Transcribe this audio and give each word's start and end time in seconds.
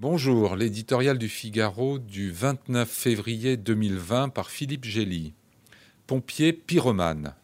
Bonjour, 0.00 0.56
l'éditorial 0.56 1.18
du 1.18 1.28
Figaro 1.28 1.98
du 1.98 2.30
29 2.30 2.88
février 2.88 3.58
2020 3.58 4.30
par 4.30 4.48
Philippe 4.48 4.86
Gély. 4.86 5.34
Pompiers 6.06 6.54
pyromanes. 6.54 7.34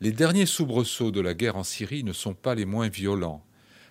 Les 0.00 0.12
derniers 0.12 0.46
soubresauts 0.46 1.10
de 1.10 1.20
la 1.20 1.34
guerre 1.34 1.56
en 1.56 1.62
Syrie 1.62 2.02
ne 2.02 2.14
sont 2.14 2.32
pas 2.32 2.54
les 2.54 2.64
moins 2.64 2.88
violents. 2.88 3.44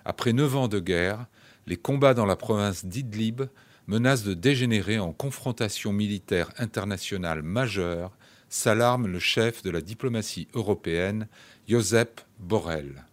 Après 0.06 0.34
neuf 0.34 0.56
ans 0.56 0.68
de 0.68 0.80
guerre, 0.80 1.28
les 1.68 1.78
combats 1.78 2.16
dans 2.16 2.26
la 2.26 2.36
province 2.36 2.84
d'Idlib 2.84 3.44
menacent 3.86 4.24
de 4.24 4.34
dégénérer 4.34 4.98
en 4.98 5.14
confrontation 5.14 5.94
militaire 5.94 6.50
internationale 6.58 7.44
majeure, 7.44 8.18
s'alarme 8.50 9.06
le 9.06 9.20
chef 9.20 9.62
de 9.62 9.70
la 9.70 9.82
diplomatie 9.82 10.48
européenne, 10.56 11.28
Josep 11.68 12.22
Borrell. 12.40 13.06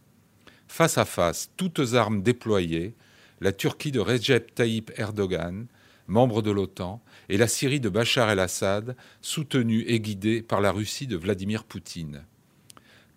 Face 0.69 0.97
à 0.97 1.05
face, 1.05 1.51
toutes 1.59 1.93
armes 1.93 2.23
déployées, 2.23 2.95
la 3.41 3.53
Turquie 3.53 3.91
de 3.91 4.01
Recep 4.01 4.55
Tayyip 4.55 4.93
Erdogan, 4.97 5.67
membre 6.07 6.43
de 6.43 6.51
l'OTAN, 6.51 7.03
et 7.29 7.39
la 7.39 7.49
Syrie 7.49 7.81
de 7.81 7.89
Bachar 7.89 8.29
el-Assad, 8.31 8.97
soutenue 9.23 9.83
et 9.87 10.01
guidée 10.01 10.43
par 10.43 10.61
la 10.61 10.73
Russie 10.73 11.07
de 11.07 11.17
Vladimir 11.17 11.65
Poutine. 11.65 12.25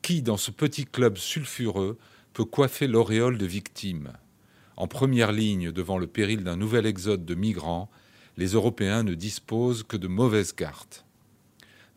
Qui, 0.01 0.21
dans 0.21 0.37
ce 0.37 0.51
petit 0.51 0.85
club 0.85 1.17
sulfureux, 1.17 1.97
peut 2.33 2.45
coiffer 2.45 2.87
l'auréole 2.87 3.37
de 3.37 3.45
victimes? 3.45 4.13
En 4.77 4.87
première 4.87 5.31
ligne 5.31 5.71
devant 5.71 5.97
le 5.97 6.07
péril 6.07 6.43
d'un 6.43 6.55
nouvel 6.55 6.85
exode 6.85 7.25
de 7.25 7.35
migrants, 7.35 7.89
les 8.37 8.53
Européens 8.53 9.03
ne 9.03 9.13
disposent 9.13 9.83
que 9.83 9.97
de 9.97 10.07
mauvaises 10.07 10.53
cartes. 10.53 11.05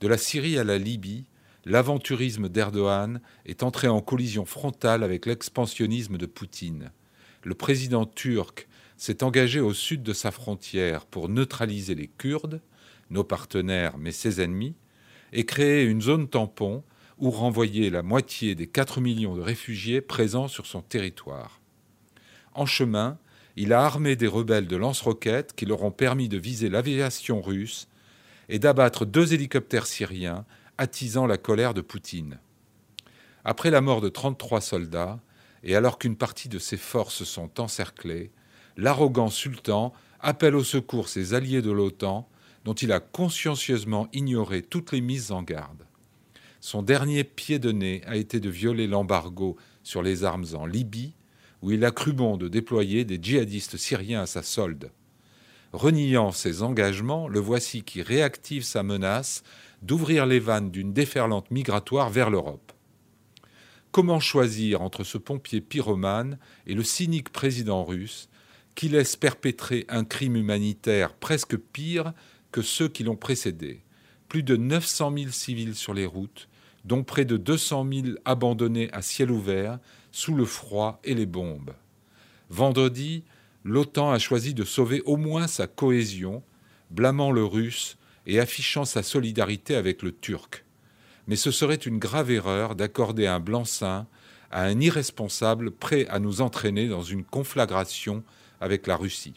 De 0.01 0.09
la 0.09 0.19
Syrie 0.19 0.59
à 0.59 0.65
la 0.65 0.79
Libye, 0.79 1.25
l'aventurisme 1.65 2.49
d'Erdogan 2.49 3.21
est 3.47 3.63
entré 3.63 3.89
en 3.89 4.01
collision 4.01 4.45
frontale 4.45 5.03
avec 5.03 5.27
l'expansionnisme 5.27 6.19
de 6.19 6.27
Poutine 6.27 6.91
le 7.47 7.55
président 7.55 8.07
turc 8.07 8.67
s'est 8.97 9.23
engagé 9.23 9.61
au 9.61 9.73
sud 9.73 10.03
de 10.03 10.13
sa 10.13 10.33
frontière 10.33 11.07
pour 11.07 11.29
neutraliser 11.29 11.95
les 11.95 12.09
Kurdes, 12.09 12.61
nos 13.09 13.23
partenaires 13.23 13.99
mais 13.99 14.11
ses 14.11 14.41
ennemis, 14.41 14.75
et 15.33 15.47
créer 15.47 15.85
une 15.85 16.03
zone 16.03 16.29
tampon 16.29 16.83
où 17.19 17.31
renvoyer 17.31 17.89
la 17.89 18.03
moitié 18.03 18.57
des 18.57 18.67
4 18.67 19.01
millions 19.01 19.37
de 19.37 19.43
réfugiés 19.43 20.01
présents 20.01 20.49
sur 20.49 20.67
son 20.67 20.83
territoire. 20.83 21.61
En 22.53 22.67
chemin, 22.67 23.17
il 23.55 23.73
a 23.73 23.85
armé 23.85 24.17
des 24.17 24.27
rebelles 24.27 24.67
de 24.67 24.77
lance-roquettes 24.77 25.55
qui 25.55 25.67
leur 25.67 25.85
ont 25.85 25.93
permis 25.93 26.29
de 26.29 26.39
viser 26.39 26.69
l'aviation 26.69 27.41
russe 27.41 27.87
et 28.49 28.59
d'abattre 28.59 29.07
deux 29.07 29.35
hélicoptères 29.35 29.87
syriens, 29.87 30.45
attisant 30.79 31.29
la 31.29 31.39
colère 31.39 31.75
de 31.75 31.81
Poutine. 31.81 32.41
Après 33.45 33.71
la 33.71 33.83
mort 33.83 34.01
de 34.01 34.09
33 34.09 34.61
soldats, 34.61 35.21
et 35.67 35.75
alors 35.75 35.99
qu'une 35.99 36.17
partie 36.17 36.49
de 36.49 36.61
ses 36.61 36.77
forces 36.77 37.25
sont 37.25 37.61
encerclées, 37.61 38.31
l'arrogant 38.77 39.29
sultan 39.29 39.93
appelle 40.21 40.55
au 40.55 40.63
secours 40.63 41.09
ses 41.09 41.35
alliés 41.35 41.61
de 41.61 41.73
l'OTAN, 41.73 42.29
dont 42.65 42.75
il 42.75 42.93
a 42.93 43.01
consciencieusement 43.01 44.09
ignoré 44.13 44.63
toutes 44.63 44.93
les 44.93 45.01
mises 45.01 45.33
en 45.33 45.43
garde. 45.43 45.85
Son 46.61 46.83
dernier 46.83 47.25
pied 47.25 47.59
de 47.59 47.73
nez 47.73 48.03
a 48.07 48.17
été 48.17 48.39
de 48.39 48.49
violer 48.49 48.87
l'embargo 48.87 49.57
sur 49.83 50.03
les 50.03 50.23
armes 50.23 50.47
en 50.55 50.67
Libye, 50.67 51.15
où 51.63 51.73
il 51.73 51.85
a 51.85 51.91
cru 51.91 52.13
bon 52.13 52.37
de 52.37 52.47
déployer 52.47 53.05
des 53.05 53.19
djihadistes 53.21 53.77
syriens 53.77 54.23
à 54.23 54.27
sa 54.27 54.43
solde. 54.43 54.93
Reniant 55.73 56.31
ses 56.31 56.63
engagements, 56.63 57.27
le 57.27 57.41
voici 57.41 57.83
qui 57.83 58.03
réactive 58.03 58.63
sa 58.63 58.85
menace 58.85 59.43
d'ouvrir 59.83 60.27
les 60.27 60.39
vannes 60.39 60.71
d'une 60.71 60.93
déferlante 60.93 61.51
migratoire 61.51 62.09
vers 62.09 62.31
l'Europe. 62.31 62.73
Comment 63.97 64.21
choisir 64.21 64.83
entre 64.83 65.05
ce 65.05 65.17
pompier 65.17 65.63
pyromane 65.63 66.39
et 66.67 66.75
le 66.75 66.83
cynique 66.83 67.31
président 67.31 67.83
russe 67.83 68.29
qui 68.75 68.91
laisse 68.91 69.17
perpétrer 69.17 69.87
un 69.89 70.05
crime 70.05 70.37
humanitaire 70.37 71.15
presque 71.15 71.57
pire 71.57 72.13
que 72.53 72.61
ceux 72.61 72.89
qui 72.89 73.05
l'ont 73.05 73.17
précédé 73.17 73.81
Plus 74.29 74.43
de 74.43 74.55
900 74.55 75.15
000 75.17 75.31
civils 75.31 75.75
sur 75.75 75.95
les 75.95 76.05
routes, 76.05 76.51
dont 76.85 77.05
près 77.05 77.25
de 77.25 77.39
200 77.39 77.87
000 77.91 78.07
abandonnés 78.27 78.93
à 78.93 79.01
ciel 79.01 79.31
ouvert, 79.31 79.79
sous 80.13 80.35
le 80.35 80.45
froid 80.45 81.01
et 81.03 81.15
les 81.15 81.25
bombes. 81.25 81.73
Vendredi, 82.51 83.25
l'OTAN 83.65 84.11
a 84.11 84.19
choisi 84.19 84.53
de 84.53 84.65
sauver 84.65 85.01
au 85.07 85.17
moins 85.17 85.47
sa 85.47 85.67
cohésion, 85.67 86.43
blâmant 86.91 87.33
le 87.33 87.47
russe 87.47 87.97
et 88.27 88.41
affichant 88.41 88.85
sa 88.85 89.03
solidarité 89.03 89.75
avec 89.75 90.03
le 90.03 90.13
turc 90.13 90.66
mais 91.27 91.37
ce 91.37 91.51
serait 91.51 91.75
une 91.75 91.99
grave 91.99 92.31
erreur 92.31 92.75
d'accorder 92.75 93.27
un 93.27 93.41
blanc-seing 93.41 94.07
à 94.51 94.63
un 94.63 94.81
irresponsable 94.81 95.71
prêt 95.71 96.07
à 96.09 96.19
nous 96.19 96.41
entraîner 96.41 96.89
dans 96.89 97.03
une 97.03 97.25
conflagration 97.25 98.23
avec 98.61 98.87
la 98.87 98.97
Russie. 98.97 99.35